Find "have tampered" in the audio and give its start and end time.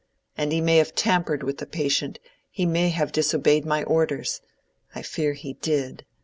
0.77-1.43